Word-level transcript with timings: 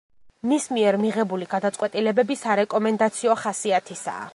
მის 0.53 0.63
მიერ 0.77 0.97
მიღებული 1.03 1.49
გადაწყვეტილებები 1.53 2.41
სარეკომენდაციო 2.43 3.41
ხასიათისაა. 3.45 4.27